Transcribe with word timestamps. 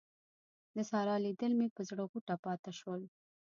د 0.75 0.77
سارا 0.89 1.15
لیدل 1.25 1.51
مې 1.59 1.67
پر 1.75 1.83
زړه 1.89 2.03
غوټه 2.11 2.35
پاته 2.43 2.71
شول. 2.79 3.01